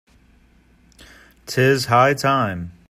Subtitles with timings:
[1.45, 2.71] 'Tis high time